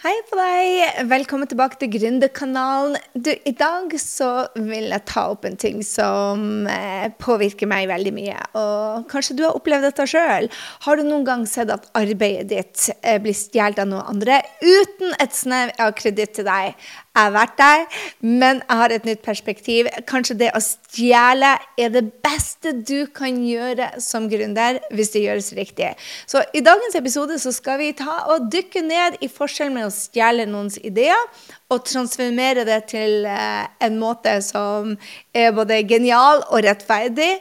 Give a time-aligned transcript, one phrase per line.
[0.00, 1.02] Hei på deg!
[1.10, 2.94] Velkommen tilbake til Gründerkanalen.
[3.12, 8.12] Du, I dag så vil jeg ta opp en ting som eh, påvirker meg veldig
[8.16, 8.38] mye.
[8.56, 10.48] Og kanskje du har opplevd dette sjøl.
[10.86, 15.12] Har du noen gang sett at arbeidet ditt eh, blir stjålet av noen andre uten
[15.20, 16.80] et snev av kreditt til deg?
[17.20, 17.82] Jeg har vært der,
[18.24, 19.88] men jeg har et nytt perspektiv.
[20.08, 25.50] Kanskje det å stjele er det beste du kan gjøre som gründer, hvis det gjøres
[25.58, 25.90] riktig.
[26.30, 29.92] Så i dagens episode så skal vi ta og dykke ned i forskjellen med å
[29.92, 31.28] stjele noens ideer
[31.70, 34.96] og transformere det til eh, en måte som
[35.36, 37.34] er både genial og rettferdig,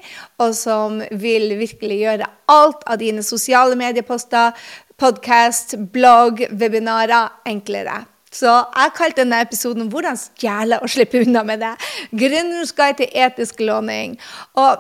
[0.44, 4.52] og som vil virkelig gjøre alt av dine sosiale medieposter,
[5.00, 8.04] podkast, blogg, webinarer enklere.
[8.32, 11.90] Så jeg kalte denne episoden 'Hvordan stjele og slippe unna med det'.
[12.14, 14.20] Gründerens guide til etisk låning.
[14.54, 14.78] Og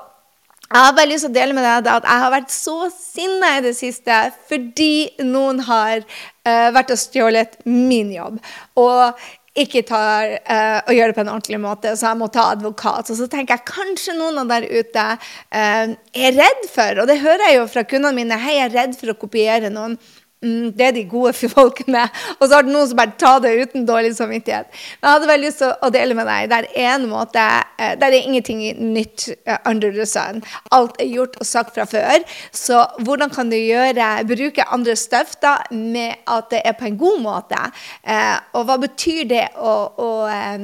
[0.69, 3.55] jeg har bare lyst til å dele med deg at jeg har vært så sinna
[3.57, 4.17] i det siste
[4.49, 8.37] fordi noen har uh, vært og stjålet min jobb.
[8.77, 9.17] Og
[9.57, 13.09] ikke tar uh, og gjør det på en ordentlig måte, så jeg må ta advokat.
[13.09, 17.17] Og så tenker jeg kanskje noen av der ute uh, er redd for, og det
[17.23, 19.97] hører jeg jo fra kundene mine, hei, jeg er redd for å kopiere noen.
[20.39, 22.05] Mm, det er de gode folkene.
[22.39, 24.69] Og så har det noen som bare tar det uten dårlig samvittighet.
[25.01, 26.45] Men jeg hadde veldig lyst til å dele med deg.
[26.53, 28.61] Det er en måte, det der er ingenting
[28.93, 30.39] nytt eh, under the sun.
[30.75, 32.23] Alt er gjort og sagt fra før.
[32.55, 37.19] Så hvordan kan du gjøre, bruke andre støfter med at det er på en god
[37.25, 37.59] måte?
[38.07, 40.09] Eh, og hva betyr det å, å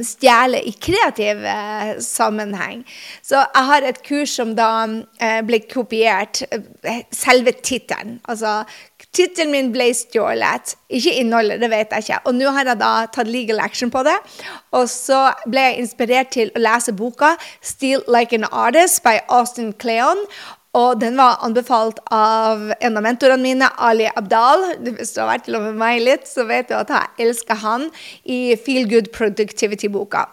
[0.07, 1.43] stjele i kreativ
[2.03, 2.85] sammenheng?
[3.25, 4.71] Så jeg har et kurs som da
[5.45, 6.45] ble kopiert.
[7.11, 8.21] Selve tittelen.
[8.31, 8.61] Altså
[9.15, 10.75] Tittelen min ble stjålet.
[10.91, 12.19] Ikke innholdet, det vet jeg ikke.
[12.27, 14.15] Og nå har jeg da tatt legal action på det.
[14.75, 19.73] Og så ble jeg inspirert til å lese boka 'Steal Like an Artist' by Austin
[19.73, 20.25] Cleon.
[20.75, 24.75] Og den var anbefalt av en av mentorene mine, Ali Abdal.
[24.83, 27.87] Hvis du har vært sammen med meg litt, så vet du at jeg elsker han
[28.27, 30.25] i Feel Good Productivity-boka.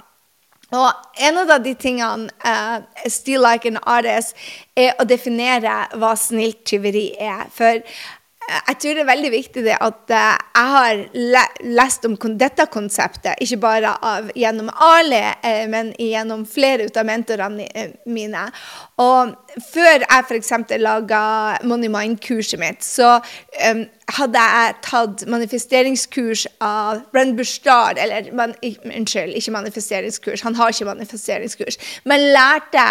[0.72, 4.34] Og en av de tingene uh, Still Like an Artist
[4.74, 7.44] er å definere hva snilt tyveri er.
[7.52, 7.84] For
[8.50, 11.02] jeg tror det er veldig viktig at eh, jeg har
[11.78, 17.68] lest om dette konseptet, ikke bare av, gjennom Ali, eh, men gjennom flere av mentorene
[17.74, 18.44] eh, mine.
[19.02, 19.32] Og
[19.72, 20.52] før jeg f.eks.
[20.82, 21.22] laga
[21.68, 23.84] Money Mind-kurset mitt, så um,
[24.16, 30.90] hadde jeg tatt manifesteringskurs av Brenn Bustard Eller man, unnskyld, ikke manifesteringskurs, han har ikke
[30.90, 31.78] manifesteringskurs.
[32.08, 32.86] Men lærte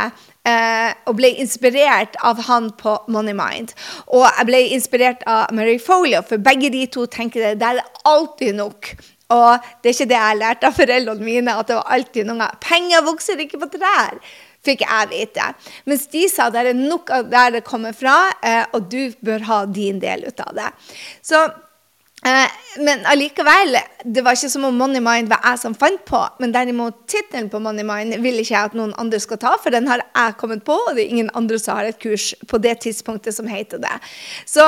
[0.47, 3.73] eh, og ble inspirert av han på Money Mind.
[4.09, 8.05] Og jeg ble inspirert av Mary Folio, for begge de to tenker det der er
[8.09, 8.93] alltid nok.
[9.31, 12.49] Og det er ikke det jeg lærte av foreldrene mine, at det var alltid noe.
[12.63, 14.17] Penger vokser ikke på trær
[14.65, 15.47] fikk jeg vite.
[15.89, 19.47] Mens de sa det er nok av der det kommer fra, eh, og du bør
[19.49, 20.69] ha din del ut av det.
[21.25, 21.41] Så
[22.21, 26.19] men allikevel, det var ikke som om Money Mind var jeg som fant på.
[26.39, 29.73] Men derimot tittelen på Money Mind vil ikke jeg at noen andre skal ta, for
[29.73, 32.61] den har jeg kommet på, og det er ingen andre som har et kurs på
[32.61, 33.95] det tidspunktet som heter det.
[34.45, 34.67] Så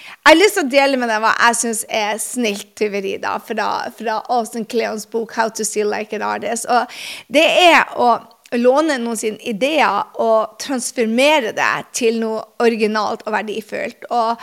[0.00, 3.36] jeg har lyst til å dele med deg hva jeg syns er snilt tyveri da,
[3.44, 6.66] fra, fra Austin Cleons bok 'How to Steal Like an Artist'.
[6.66, 6.90] Og
[7.28, 8.16] det er å
[8.58, 14.08] låne noen sine ideer og transformere det til noe originalt og verdifullt.
[14.10, 14.40] Og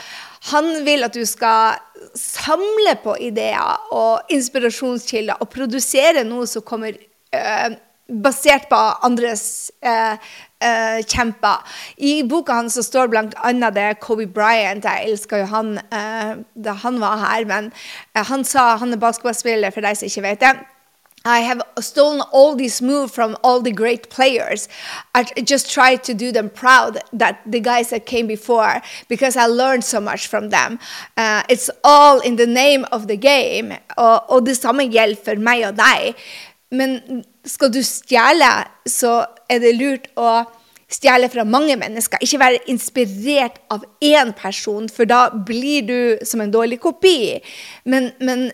[0.52, 1.78] han vil at du skal
[2.18, 6.94] samle på ideer og inspirasjonskilder og produsere noe som kommer
[7.34, 7.76] eh,
[8.08, 10.14] basert på andres eh,
[10.64, 11.66] øh, kjemper.
[11.98, 13.52] I boka hans står bl.a.
[13.74, 14.84] det Kobe Bryant.
[14.86, 15.76] Jeg elsker jo han
[16.54, 17.72] da han var her, men
[18.16, 20.56] han sa han er basketballspiller, for deg som ikke vet det.
[21.24, 24.68] I have stolen all these moves from all the great players.
[25.14, 29.46] I just try to do them proud that the guys that came before because I
[29.46, 30.78] learned so much from them.
[31.16, 33.72] Uh, it's all in the name of the game.
[33.96, 36.14] Og, og det samme gjelder for meg og deg.
[36.70, 38.52] Men skal du stjele,
[38.86, 40.44] så er det lurt å
[40.88, 42.20] stjele fra mange mennesker.
[42.24, 47.36] Ikke være inspirert av én person, for da blir du som en dårlig kopi.
[47.84, 48.48] Men, men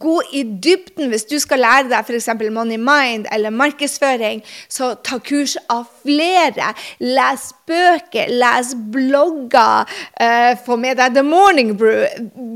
[0.00, 2.28] gå i dybden hvis du skal lære deg f.eks.
[2.50, 4.42] Money Mind eller markedsføring.
[4.68, 6.72] Så ta kurs av flere.
[7.00, 9.90] Les bøker, les blogger.
[10.20, 12.06] Uh, få med deg The Morning Brew.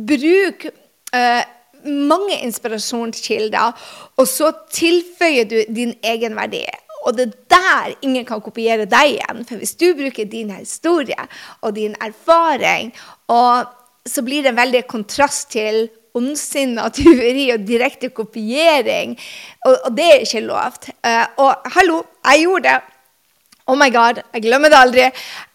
[0.08, 0.68] Bruk
[1.14, 1.42] uh,
[1.84, 3.72] mange inspirasjonskilder,
[4.16, 6.64] og så tilføyer du din egenverdi.
[7.04, 9.44] Og det er der ingen kan kopiere deg igjen.
[9.44, 11.26] For hvis du bruker din historie
[11.60, 12.94] og din erfaring,
[14.06, 19.16] så blir det en veldig kontrast til ondsinna tyveri og direkte kopiering.
[19.66, 20.90] Og, og, det er ikke lovt.
[21.04, 22.80] Uh, og hallo, jeg gjorde det.
[23.64, 25.04] Oh my god, jeg glemmer det aldri.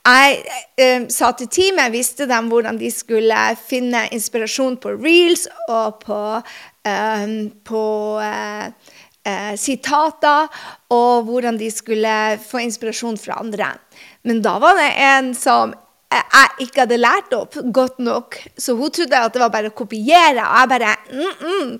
[0.09, 0.37] Jeg
[0.81, 6.21] eh, sa til teamet, visste dem hvordan de skulle finne inspirasjon på reels og på,
[6.89, 7.27] eh,
[7.69, 7.83] på
[8.25, 8.95] eh,
[9.29, 10.49] eh sitater,
[10.89, 13.75] og hvordan de skulle få inspirasjon fra andre.
[14.25, 15.77] Men da var det en som
[16.09, 19.77] jeg ikke hadde lært opp godt nok, så hun trodde at det var bare å
[19.77, 20.41] kopiere.
[20.41, 21.75] Og jeg bare mm -mm.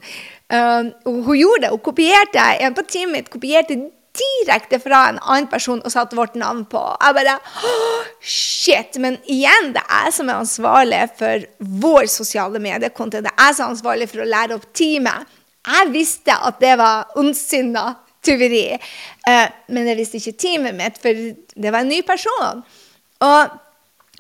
[0.50, 1.70] Uh, hun gjorde det.
[1.70, 3.76] Hun kopierte en på teamet mitt kopierte
[4.18, 6.82] direkte fra en annen person og satte vårt navn på.
[7.04, 7.36] Jeg bare
[8.20, 8.98] Shit!
[8.98, 11.46] Men igjen, det er jeg som er ansvarlig for
[11.84, 13.22] vår sosiale mediekonto.
[13.22, 15.38] Det er jeg som er ansvarlig for å lære opp teamet.
[15.70, 17.86] Jeg visste at det var ondsinna
[18.26, 18.74] tyveri,
[19.30, 22.64] uh, men jeg visste ikke teamet mitt, for det var en ny person.
[23.22, 23.60] Og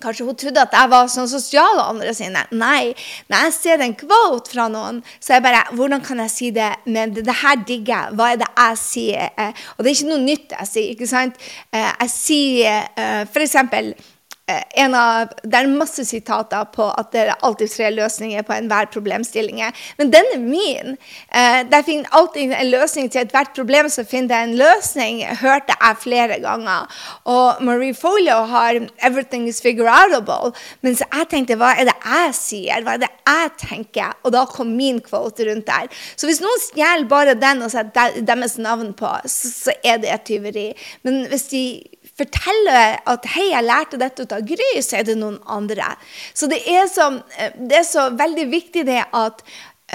[0.03, 2.45] Kanskje hun trodde at jeg var sånn sosial og andre sine.
[2.51, 2.93] Nei.
[3.31, 6.51] Når jeg ser en quote fra noen, så er jeg bare Hvordan kan jeg si
[6.55, 6.69] det?
[6.85, 8.19] Men det, det her digger jeg.
[8.19, 9.33] Hva er det jeg sier?
[9.37, 10.93] Eh, og det er ikke noe nytt jeg sier.
[10.95, 11.49] ikke sant?
[11.73, 12.87] Eh, jeg sier
[13.29, 14.15] for f.eks.
[14.49, 18.89] Eh, av, det er masse sitater på at det er alltid tre løsninger på enhver
[18.93, 19.61] problemstilling.
[19.99, 20.97] Men den er min.
[21.29, 25.21] Eh, der finner alltid en løsning til ethvert problem, så finner jeg en løsning.
[25.41, 26.87] hørte jeg flere ganger.
[27.25, 30.53] Og Marie Folio har 'Everything is figureoutable'.
[30.81, 32.81] Mens jeg tenkte hva er det jeg sier?
[32.81, 34.13] Hva er det jeg tenker?
[34.23, 35.87] Og da kom min kvote rundt der.
[36.15, 40.09] Så hvis noen stjeler bare den og setter deres navn på, så, så er det
[40.13, 40.73] et tyveri.
[41.03, 41.83] Men hvis de
[42.19, 45.95] forteller at 'hei, jeg lærte dette ut av Gry', så er det noen andre.
[46.33, 47.09] Så det er så,
[47.55, 49.43] det er så veldig viktig det at,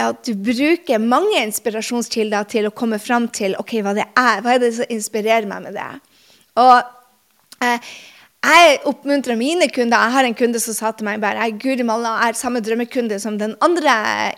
[0.01, 4.43] at du bruker mange inspirasjonskilder til å komme fram til ok, hva det er.
[4.43, 5.91] Hva er det som inspirerer meg med det?
[6.61, 6.77] Og
[7.65, 7.95] eh,
[8.45, 9.97] jeg oppmuntrer mine kunder.
[9.97, 13.17] Jeg har en kunde som sa til meg bare Guri malla, jeg er samme drømmekunde
[13.23, 13.95] som den andre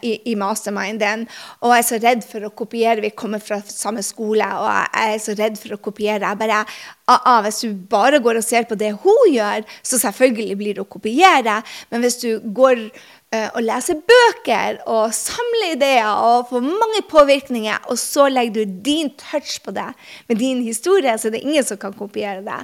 [0.07, 1.25] i, i masterminden.
[1.61, 3.03] Og jeg er så redd for å kopiere.
[3.03, 6.23] Vi kommer fra samme skole, og jeg er så redd for å kopiere.
[6.23, 6.63] Jeg bare,
[7.11, 10.87] ah, Hvis du bare går og ser på det hun gjør, så selvfølgelig blir det
[10.87, 11.61] å kopiere.
[11.91, 12.87] Men hvis du går
[13.35, 18.77] Eh, å lese bøker og samle ideer og få mange påvirkninger, og så legger du
[18.87, 19.89] din touch på det
[20.29, 22.61] med din historie, så det er ingen som kan kopiere det.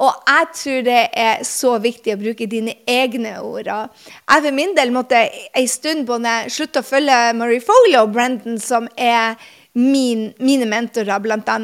[0.00, 3.68] Og jeg tror det er så viktig å bruke dine egne ord.
[3.68, 8.56] jeg for min del måtte en stund både slutte å følge Marie Foley og Brendan,
[8.58, 9.36] som er
[9.74, 11.58] min, mine mentorer, bl.a.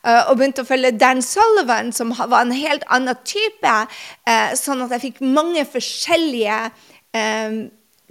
[0.00, 3.76] Uh, og begynte å følge Dan Sullivan, som var en helt annen type.
[4.24, 7.60] Uh, sånn at jeg fikk mange forskjellige uh,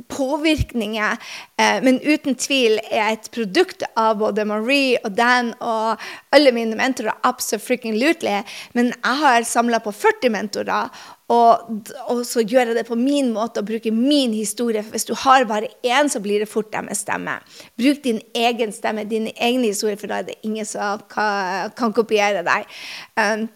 [0.07, 1.17] påvirkninger,
[1.57, 6.01] eh, men uten tvil er et produkt av både Marie og Dan og
[6.31, 7.13] alle mine mentorer.
[7.23, 8.43] absolutely.
[8.73, 10.89] Men jeg har samla på 40 mentorer,
[11.31, 14.83] og, og, så gjør jeg det på min måte og bruker min historie.
[14.83, 17.37] For hvis du har bare én, så blir det fort deres stemme.
[17.79, 21.95] Bruk din egen stemme, din egen historie, for da er det ingen som kan, kan
[21.95, 22.67] kopiere deg.
[23.15, 23.47] Um,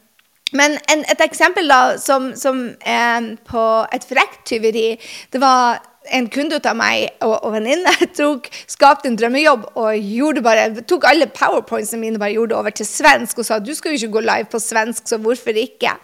[0.55, 3.65] men en, et eksempel da, som, som eh, på
[3.95, 4.93] et frekt tyveri,
[5.33, 5.81] det var
[6.13, 7.91] en kunde av meg og, og venninne
[8.75, 13.47] skapte en drømmejobb og bare, tok alle powerpointsene mine bare gjorde over til svensk og
[13.47, 15.95] sa du skal jo ikke gå live på svensk, så hvorfor ikke?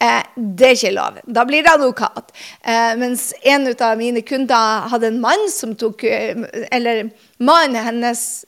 [0.00, 1.18] Eh, det er ikke lov.
[1.26, 2.32] Da blir det advokat.
[2.62, 6.36] Eh, mens en av mine kunder hadde en mann som tok eh,
[6.74, 7.08] Eller
[7.38, 8.44] mannen hennes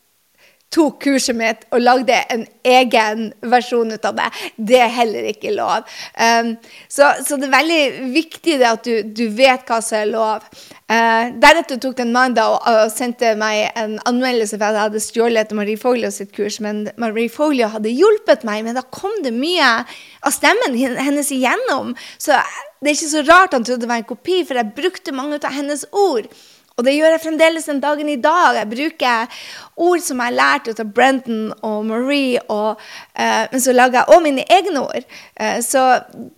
[0.70, 4.28] tok kurset mitt og lagde en egen versjon ut av det.
[4.70, 5.86] Det er heller ikke lov.
[6.14, 6.52] Um,
[6.86, 10.46] så, så, det er veldig viktig at du, du, vet hva som er lov.
[10.90, 15.04] Uh, deretter tok den mandag og, og, sendte meg en anmeldelse for at jeg hadde
[15.04, 16.60] stjålet Marie Foglio sitt kurs.
[16.62, 21.96] Men Marie Foglio hadde hjulpet meg, men da kom det mye av stemmen hennes igjennom.
[22.18, 22.38] Så
[22.80, 25.42] det er ikke så rart han trodde det var en kopi, for jeg brukte mange
[25.42, 26.30] av hennes ord.
[26.78, 28.56] Og det gjør jeg fremdeles den dagen i dag.
[28.56, 29.42] Jeg bruker
[29.76, 32.80] ord som jeg har lært av Brenton og Marie, og,
[33.18, 35.08] uh, men så lager jeg òg mine egne ord.
[35.40, 35.84] Uh, så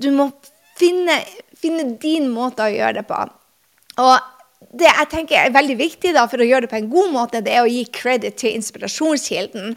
[0.03, 0.31] du må
[0.81, 1.21] finne,
[1.61, 3.21] finne, din måte å gjøre det på.
[4.03, 4.17] Og
[4.73, 7.43] det jeg tenker er veldig viktig da, for å gjøre det på en god måte,
[7.45, 9.75] det er å gi credit til inspirasjonskilden.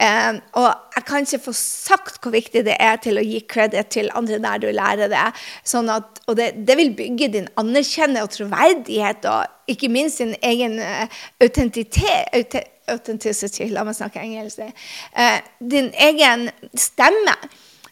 [0.00, 3.90] Eh, og jeg kan ikke få sagt hvor viktig det er til å gi credit
[3.92, 5.26] til andre der du lærer det.
[5.68, 10.32] Sånn at, og det, det vil bygge din anerkjennelse og troverdighet, og ikke minst din
[10.40, 12.56] egen uh, autentitet.
[12.88, 14.62] Authenticity, la meg snakke engelsk.
[14.64, 17.34] Eh, din egen stemme.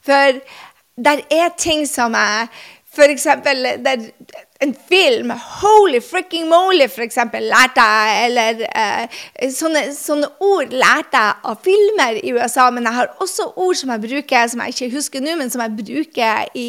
[0.01, 0.41] For
[0.97, 2.49] der er ting som er
[3.05, 4.11] eksempel der,
[4.61, 8.27] en film, holy fricking moly, for eksempel, lærte jeg.
[8.27, 9.21] Eller eh,
[9.53, 12.69] sånne, sånne, ord lærte jeg av filmer i USA.
[12.75, 15.65] Men jeg har også ord som jeg bruker, som jeg ikke husker nå, men som
[15.65, 16.69] jeg bruker i,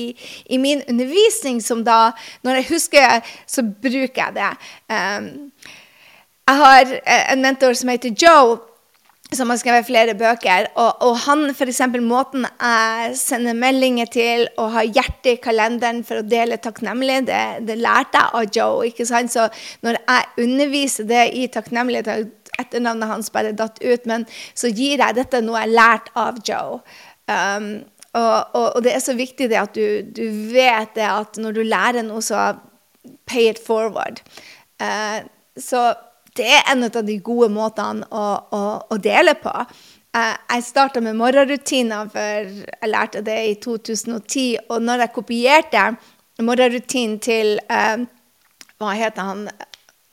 [0.50, 1.62] i, min undervisning.
[1.63, 2.12] Som da,
[2.44, 4.53] når jeg husker, så bruker jeg det.
[4.91, 5.51] Um,
[6.48, 6.94] jeg har
[7.34, 8.58] en mentor som heter Joe
[9.36, 10.69] som har skrevet flere bøker.
[10.79, 11.81] Og, og han, f.eks.
[12.00, 17.41] måten jeg sender meldinger til og har hjertet i kalenderen for å dele takknemlig, det,
[17.67, 18.88] det lærte jeg av Joe.
[18.88, 19.34] ikke sant?
[19.34, 19.50] Så
[19.86, 24.24] når jeg underviser det i takknemlighet Etternavnet hans bare datt ut, men
[24.57, 26.79] så gir jeg dette noe jeg har lært av Joe.
[27.29, 27.67] Um,
[28.17, 30.24] og, og, og, det er så viktig det at du, du,
[30.55, 32.55] vet det at når du lærer noe, så
[33.29, 34.24] pay it forward.
[34.81, 35.22] Uh,
[35.53, 35.91] så
[36.38, 38.63] det er en av de gode måtene å, å,
[38.94, 39.53] å dele på.
[40.17, 44.70] Eh, jeg starta med morgenrutiner, for jeg lærte det i 2010.
[44.70, 45.88] Og når jeg kopierte
[46.41, 48.06] morgenrutinen til uh,
[48.77, 49.48] Hva heter han?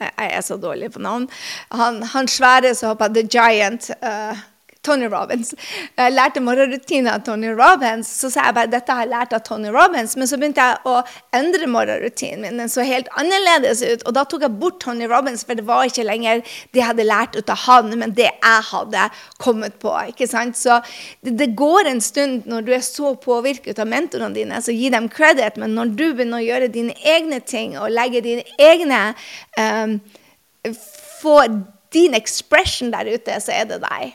[0.00, 1.28] Jeg er så dårlig på navn.
[1.72, 3.90] Han, han svære som hoppa The Giant.
[4.02, 4.40] Uh,
[4.84, 5.54] Tony Robins.
[5.96, 8.08] Jeg lærte morgenrutiner av Tony Robins.
[8.20, 10.16] Så sa jeg bare dette har jeg lært av Tony Robins.
[10.18, 11.00] Men så begynte jeg å
[11.36, 12.60] endre morgenrutinen min.
[12.60, 14.04] Den så helt annerledes ut.
[14.04, 17.06] Og da tok jeg bort Tony Robins, for det var ikke lenger det jeg hadde
[17.08, 19.06] lært ut av han, men det jeg hadde
[19.42, 19.92] kommet på.
[20.12, 20.58] ikke sant?
[20.60, 20.80] Så
[21.24, 24.90] det, det går en stund når du er så påvirket av mentorene dine, så gi
[24.92, 25.58] dem credit.
[25.60, 29.06] Men når du begynner å gjøre dine egne ting og legge dine egne
[29.58, 29.98] um,
[31.20, 31.42] Få
[31.92, 34.14] din expression der ute, så er det deg.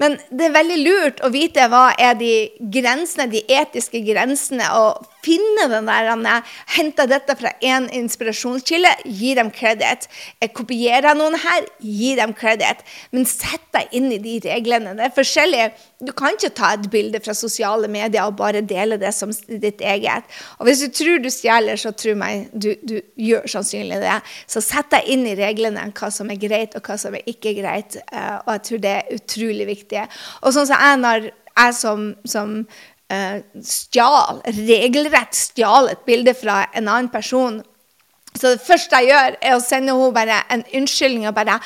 [0.00, 2.34] Men det er veldig lurt å vite hva er de
[2.72, 6.42] grensene, de etiske grensene, og finne den der
[6.74, 10.08] Hente dette fra én inspirasjonskilde, gi dem kreditt.
[10.56, 12.84] Kopierer noen her, gi dem kreditt.
[13.14, 14.94] Men sett deg inn i de reglene.
[14.98, 15.66] Det er forskjellig.
[16.00, 19.82] Du kan ikke ta et bilde fra sosiale medier og bare dele det som ditt
[19.84, 20.28] eget.
[20.58, 24.20] Og hvis du tror du stjeler, så tro meg, du, du gjør sannsynlig det.
[24.50, 27.54] Så sett deg inn i reglene, hva som er greit og hva som er ikke
[27.58, 27.98] greit.
[28.10, 30.06] Eh, og jeg tror det er utrolig viktig.
[30.44, 32.56] Og sånn som jeg, når jeg som, som
[33.66, 37.60] stjal, regelrett stjal et bilde fra en annen person
[38.38, 41.26] så det første jeg gjør, er å sende henne bare en unnskyldning.
[41.28, 41.58] og bare,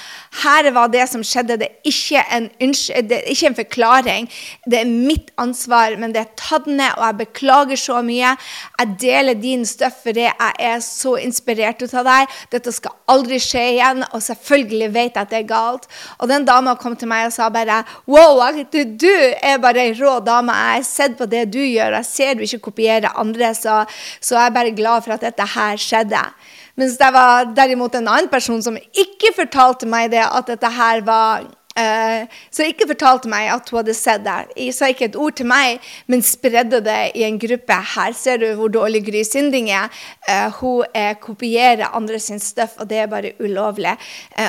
[0.42, 1.58] 'Her var det som skjedde.
[1.58, 4.30] Det er ikke en, det er ikke en forklaring.
[4.64, 8.36] Det er mitt ansvar, men det er tatt ned, og jeg beklager så mye.
[8.78, 12.28] Jeg deler din støff fordi jeg er så inspirert ut av deg.
[12.50, 16.44] Dette skal aldri skje igjen, og selvfølgelig vet jeg at det er galt.' Og den
[16.44, 18.40] dama kom til meg og sa bare 'Wow,
[18.72, 20.52] du er bare ei rå dame.
[20.52, 23.84] Jeg har sett på det du gjør, jeg ser du ikke kopierer andre, så,
[24.20, 26.32] så jeg er bare glad for at dette her skjedde.'
[26.74, 31.04] Mens det var derimot en annen person som ikke fortalte meg det, at dette her
[31.06, 34.34] var Uh, så ikke fortalte meg at hun hadde sett det.
[34.62, 37.78] Jeg sa ikke et ord til meg, men spredde det i en gruppe.
[37.96, 39.90] Her ser du hvor dårlig Gry Sinding er.
[40.28, 43.96] Uh, hun uh, kopierer andre sin stuff, og det er bare ulovlig.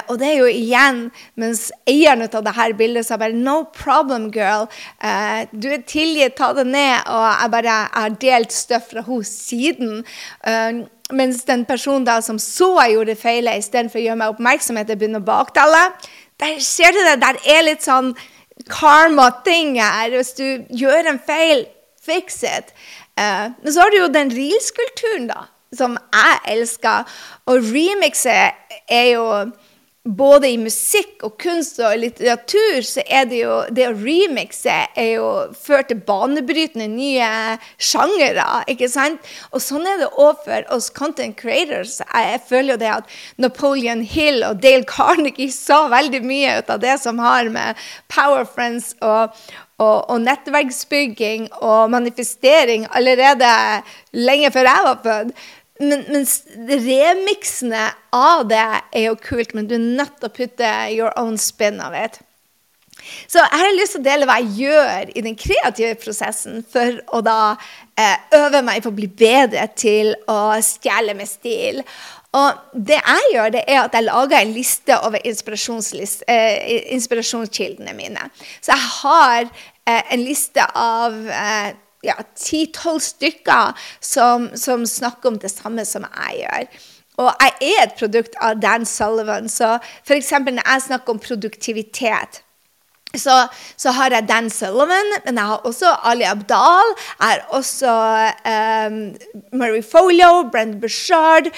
[0.08, 1.02] og det er jo igjen,
[1.36, 4.70] mens eieren av dette bildet sa bare 'no problem, girl'.
[5.52, 7.10] du er tilgitt, ta det ned.
[7.10, 10.06] Og jeg bare har delt stuff fra henne siden.
[11.14, 15.22] Mens den personen da som så jeg gjorde feilet, istedenfor å gjøre meg oppmerksomhet, begynner
[15.22, 15.82] å baktale.
[16.42, 17.20] Der ser du det.
[17.22, 18.16] Der er litt sånn
[18.72, 20.16] karma-ting her.
[20.16, 21.68] Hvis du gjør en feil,
[22.02, 22.74] fix it.
[23.20, 25.46] Uh, men så har du jo den reelskulturen, da,
[25.78, 27.06] som jeg elsker.
[27.52, 29.28] Og remixet er jo
[30.06, 35.10] både i musikk og kunst og litteratur så er det jo Det å remixe er
[35.16, 37.30] jo ført til banebrytende nye
[37.82, 39.26] sjangere, ikke sant?
[39.52, 41.98] Og sånn er det òg for oss content creators.
[42.06, 46.82] Jeg føler jo det at Napoleon Hill og Dale Carnegie sa veldig mye ut av
[46.86, 47.82] det som har med
[48.14, 49.34] Power Friends og,
[49.82, 53.52] og, og, nettverksbygging og manifestering allerede
[54.14, 55.46] lenge før jeg var født.
[55.82, 58.64] Men, mens remiksene av det
[58.96, 62.14] er jo kult, men du er nødt til å putte your own spin av det.
[63.28, 67.02] Så jeg har lyst til å dele hva jeg gjør i den kreative prosessen for
[67.14, 67.40] å da
[68.00, 71.84] eh, øve meg på å bli bedre til å stjele med stil.
[72.36, 78.30] Og det jeg gjør, det er at jeg lager en liste over eh, inspirasjonskildene mine.
[78.60, 81.70] Så jeg har eh, en liste av eh,
[82.06, 86.68] ja, ti-tolv stykker som, som, snakker om det samme som jeg gjør.
[87.24, 90.34] Og jeg er et produkt av Dan Sullivan, så f.eks.
[90.44, 92.42] når jeg snakker om produktivitet
[93.20, 96.94] så, så, har jeg Dan Sullivan, men jeg har også Ali Abdal.
[97.20, 97.92] Jeg har også
[98.46, 99.16] um,
[99.54, 101.50] Murray Folio, Brent Bushard.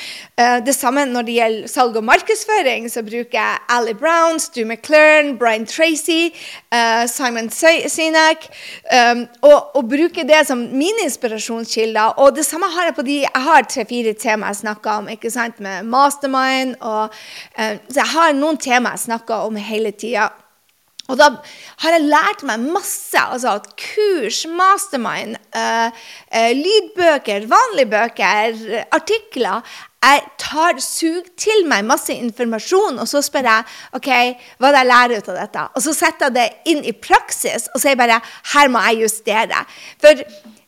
[0.42, 4.66] Uh, det samme når det gjelder salg og markedsføring, så bruker jeg Ali Brown, Stu
[4.66, 6.30] McLaren, Brian Tracy,
[6.74, 8.50] uh, Simon Sinek.
[8.94, 12.18] Um, og, og bruker det som mine inspirasjonskilder.
[12.24, 15.32] Og det samme har jeg på de Jeg har tre-fire temaer jeg snakker om, ikke
[15.32, 16.76] sant, med Mastermind.
[16.82, 17.14] Og,
[17.60, 20.30] uh, så jeg har noen temaer jeg snakker om hele tida.
[21.08, 21.30] Og da
[21.84, 23.18] har jeg lært meg masse.
[23.18, 25.92] altså at Kurs, mastermind, uh,
[26.34, 28.58] uh, lydbøker, vanlige bøker,
[28.92, 29.64] artikler.
[30.04, 33.64] Jeg tar, sug til meg masse informasjon, og så spør jeg
[33.98, 34.12] ok,
[34.60, 35.64] hva det jeg lærer ut av dette.
[35.76, 38.20] Og så setter jeg det inn i praksis og sier bare
[38.54, 39.64] her må jeg justere.
[40.04, 40.22] For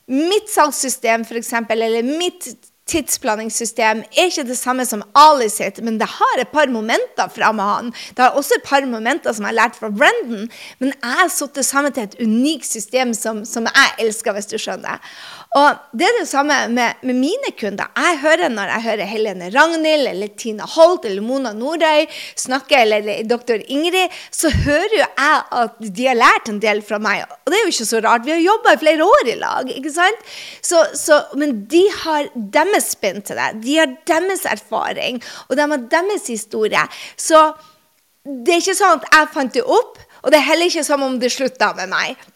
[0.09, 2.49] mitt salgssystem, f.eks., eller mitt
[2.89, 7.51] tidsplaningssystem er ikke det samme som Ali sitt, men det har et par momenter fra
[7.55, 7.91] med han.
[8.15, 10.49] Det har også et par momenter som jeg har lært fra Brendan,
[10.81, 14.49] men jeg har satt det sammen til et unikt system som, som jeg elsker, hvis
[14.49, 15.01] du skjønner.
[15.57, 17.89] Og det er det samme med, med, mine kunder.
[17.97, 22.05] Jeg hører Når jeg hører Helene Ragnhild eller Tina Holt eller Mona Nordøy
[22.37, 27.01] snakke, eller doktor Ingrid, så hører jo jeg at de har lært en del fra
[27.01, 27.25] meg.
[27.25, 28.27] Og det er jo ikke så rart.
[28.27, 29.73] Vi har jobba i flere år i lag.
[29.73, 30.29] ikke sant?
[30.61, 33.49] Så, så, men de har deres spinn til det.
[33.65, 36.85] De har deres erfaring, og de har deres historie.
[37.17, 37.41] Så
[38.23, 41.01] det er ikke sånn at jeg fant det opp, og det er heller ikke som
[41.05, 42.29] om det slutta med meg.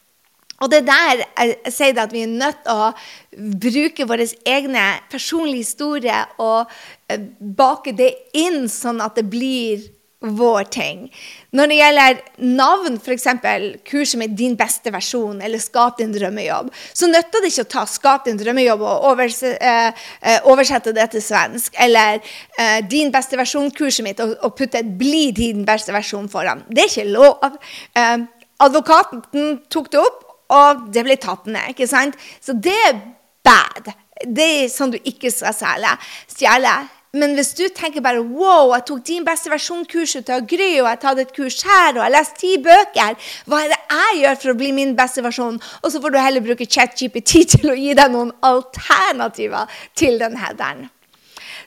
[0.63, 1.25] Og det der
[1.71, 2.91] sier at vi er nødt til å
[3.63, 6.71] bruke våre egne personlige historier og
[7.11, 9.83] eh, bake det inn sånn at det blir
[10.23, 10.99] vår ting.
[11.51, 12.19] Når det gjelder
[12.55, 13.25] navn, f.eks.
[13.83, 17.85] kurset med 'Din beste versjon' eller 'Skap din drømmejobb', så nytter det ikke å ta
[17.85, 19.91] 'Skap din drømmejobb' og eh,
[20.21, 21.75] eh, oversette det til svensk.
[21.77, 22.23] Eller
[22.87, 26.63] 'Din beste versjon'-kurset mitt og, putte et 'Bli din beste versjon' foran.
[26.69, 27.43] Det er ikke lov.
[28.63, 31.69] Advokaten tok det opp og det blir tatt ned.
[31.73, 32.17] ikke sant?
[32.41, 32.99] Så det er
[33.45, 33.93] bad.
[34.23, 36.75] Det er sånn du ikke skal stjele.
[37.13, 40.89] Men hvis du tenker bare wow, jeg tok din beste versjon-kurset til Gry, og jeg
[40.89, 44.21] har tatt et kurs her, og jeg har lest ti bøker, hva er det jeg
[44.23, 45.59] gjør for å bli min beste versjon?
[45.83, 49.69] Og så får du heller bruke ChatGPT til å gi deg noen alternativer
[49.99, 50.87] til den headeren.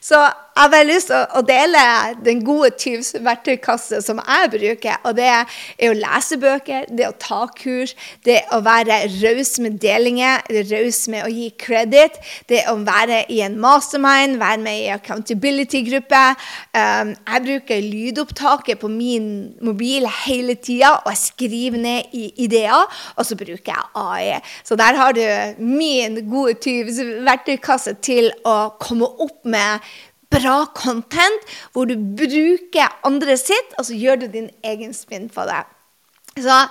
[0.02, 0.18] Så
[0.56, 1.80] jeg har bare lyst til å, dele
[2.25, 5.02] den gode tyvs verktøykasse som jeg bruker.
[5.04, 7.92] Og det er å lese bøker, det å ta kurs,
[8.25, 12.16] det å være raus med delinger, raus med å gi kreditt,
[12.48, 16.25] det å være i en mastermind, være med i accountability-gruppe.
[16.72, 19.28] Um, jeg bruker lydopptaket på min
[19.60, 24.40] mobil hele tida, og jeg skriver ned i ideer, og så bruker jeg AI.
[24.64, 25.22] Så der har du
[25.60, 29.84] min gode tyvs verktøykasse til å komme opp med
[30.33, 35.47] bra content hvor du bruker andre sitt, og så gjør du din egen spinn på
[35.49, 35.64] det.
[36.37, 36.62] Så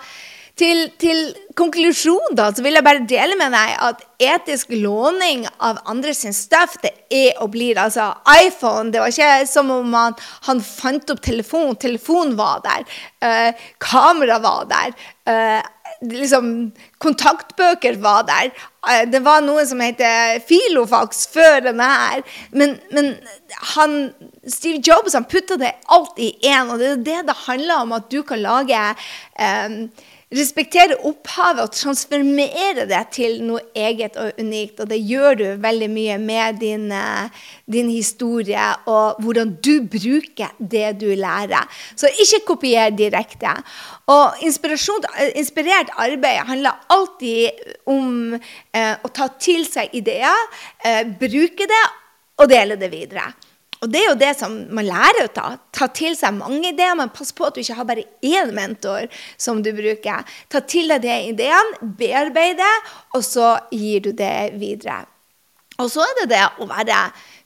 [0.55, 5.81] til, til konklusjon da, så vil jeg bare dele med deg at etisk låning av
[5.91, 8.93] andre sin stuff, det er og blir altså iPhone.
[8.93, 10.15] Det var ikke som om han,
[10.47, 11.75] han fant opp telefon.
[11.75, 12.87] Telefon var der.
[13.19, 14.95] Eh, kamera var der.
[15.25, 16.71] Uh, liksom,
[17.03, 18.51] kontaktbøker var der.
[18.89, 22.25] Eh, det var noe som heter Filofax før denne her.
[22.51, 23.13] Men, men
[23.75, 23.97] han,
[24.47, 27.95] Steve Jobs han putta det alt i én, og det er det det handler om.
[27.97, 28.81] At du kan lage
[29.39, 29.79] um,
[30.33, 34.79] respektere opphavet og transformere det til noe eget og unikt.
[34.81, 37.29] Og det gjør du veldig mye med din, eh,
[37.71, 41.69] din historie og hvordan du bruker det du lærer.
[41.95, 43.53] Så ikke kopier direkte.
[44.07, 47.49] Og inspirert arbeid handler alltid
[47.85, 50.47] om eh, å ta til seg ideer,
[50.83, 51.85] eh, bruke det
[52.41, 53.29] og dele det videre.
[53.85, 55.47] Og det er jo det som man lærer å ta.
[55.69, 59.05] Ta til seg mange ideer, men pass på at du ikke har bare én mentor
[59.37, 60.25] som du bruker.
[60.49, 62.75] Ta til deg de ideene, bearbeid det,
[63.13, 65.03] og så gir du det videre.
[65.83, 66.97] Og så er det det å være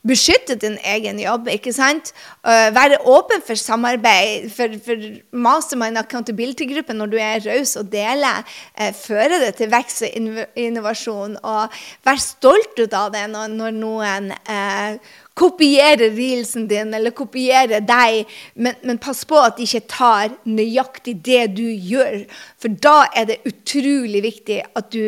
[0.06, 1.48] beskytte din egen jobb.
[1.48, 2.12] ikke sant?
[2.46, 8.44] Uh, være åpen for samarbeid, for, for mastermind accountability-gruppen når du er raus og deler.
[8.80, 11.36] Uh, føre det til vekst og innovasjon.
[11.42, 14.96] Og vær stolt ut av det når, når noen uh,
[15.40, 21.16] kopierer reelsen din eller kopierer deg, men, men, pass på at de ikke tar nøyaktig
[21.24, 22.24] det du gjør.
[22.60, 25.04] For da er det utrolig viktig at du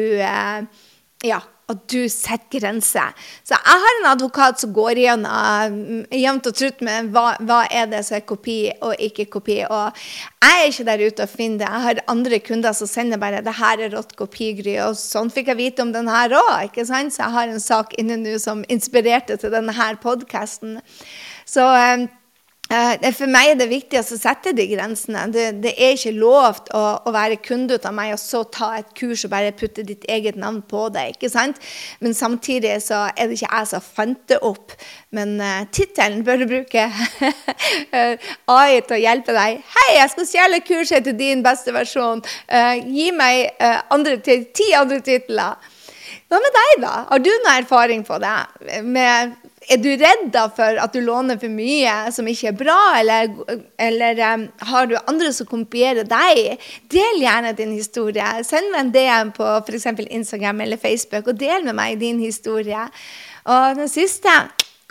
[1.26, 1.40] ja,
[1.72, 3.12] at du setter grenser.
[3.46, 7.62] Så jeg har en advokat som går igjennom mm, jevnt og trutt med hva, hva
[7.70, 9.60] er det som er kopi og ikke kopi.
[9.64, 10.02] Og
[10.42, 11.70] jeg er ikke der ute og finner det.
[11.70, 15.52] Jeg har andre kunder som sender bare 'det her er rått kopigry', og sånn fikk
[15.52, 16.74] jeg vite om den her òg.
[16.76, 20.80] Så jeg har en sak inne nå som inspirerte til denne podkasten.
[21.46, 22.08] Så Eh,
[23.16, 25.26] for meg er det viktig å sette de grensene.
[25.32, 28.94] Det, det er ikke lov å, å, være kunde av meg og så ta et
[28.98, 31.12] kurs og bare putte ditt eget navn på det.
[31.16, 31.60] ikke sant?
[32.00, 34.72] Men samtidig så er det ikke jeg som fant det opp.
[35.12, 36.86] Men uh, tittelen bør du bruke
[38.56, 39.60] AI til å hjelpe deg.
[39.60, 42.24] 'Hei, jeg skal stjele kurset til din beste versjon.
[42.48, 45.78] Uh, gi meg uh, andre, ti andre titler.'
[46.32, 46.92] Hva med deg, da?
[47.10, 48.36] Har du noe erfaring på det?
[48.88, 49.34] Med
[49.70, 53.34] er du redd for at du låner for mye som ikke er bra, eller,
[53.80, 56.62] eller um, har du andre som kopierer deg?
[56.92, 58.26] Del gjerne din historie.
[58.46, 59.88] Send meg en DM på f.eks.
[60.08, 62.88] Instagram eller Facebook, og del med meg din historie.
[63.44, 64.32] Og den siste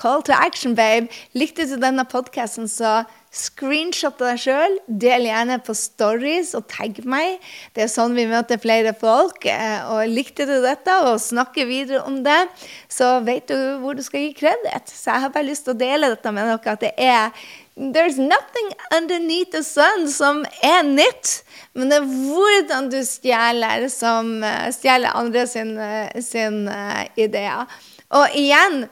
[0.01, 1.11] Call to action, babe.
[1.37, 4.75] Likte du denne podkasten, så screenshot deg sjøl.
[4.85, 7.39] Del gjerne på stories og tagg meg.
[7.75, 9.47] Det er sånn vi møter flere folk.
[9.47, 12.43] Eh, og likte du dette og snakker videre om det,
[12.91, 14.91] så vet du hvor du skal gi kreditt.
[14.91, 17.43] Så jeg har bare lyst til å dele dette med dere, at det er
[17.81, 21.39] There's nothing underneath the sun som er nytt.
[21.73, 27.71] Men det er hvordan du stjeler, som eh, stjeler andre sin, eh, sin uh, ideer.
[28.11, 28.83] Og igjen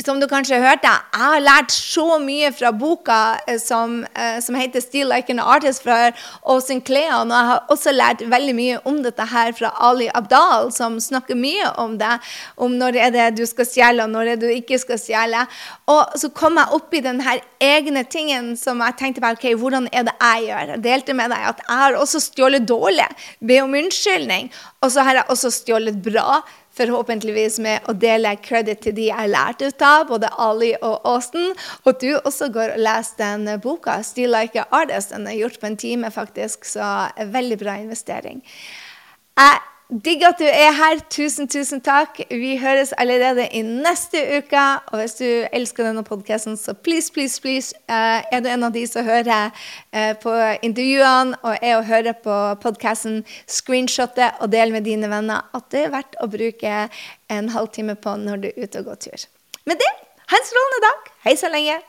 [0.00, 3.18] som du kanskje hørte, jeg har lært så mye fra boka
[3.60, 4.00] som,
[4.40, 7.30] som heter 'Steal Like an Artist' fra Åsin Kleon.
[7.30, 11.36] Og jeg har også lært veldig mye om dette her fra Ali Abdal, som snakker
[11.36, 12.18] mye om det.
[12.56, 15.46] Om når er det du skal stjele, og når er det du ikke skal stjele.
[15.86, 19.88] Og så kom jeg opp i denne egne tingen som jeg tenkte på, ok, hvordan
[19.92, 20.72] er det jeg gjør?
[20.72, 23.06] Jeg delte med deg at jeg har også stjålet dårlig.
[23.40, 24.50] Be om unnskyldning.
[24.82, 26.42] Og så har jeg også stjålet bra
[26.76, 31.52] forhåpentligvis med å dele credit til de jeg lærte ut av, både Ali og Austin.
[31.84, 35.12] Og du også går og leser den boka, 'Still Like an Artist'.
[35.14, 38.42] Den er gjort på en time, faktisk, så veldig bra investering.
[39.36, 39.60] Jeg
[39.92, 41.00] Digg at du er her.
[41.12, 42.22] Tusen, tusen takk.
[42.30, 44.62] Vi høres allerede i neste uke.
[44.88, 48.72] Og hvis du elsker denne podkasten, så please, please, please, uh, er du en av
[48.72, 50.32] de som hører uh, på
[50.64, 55.84] intervjuene og er og hører på podkasten, screenshotet og del med dine venner at det
[55.84, 56.88] er verdt å bruke
[57.28, 59.30] en halvtime på når du er ute og går tur.
[59.68, 61.16] Med det, ha en strålende dag.
[61.28, 61.82] Hei så lenge.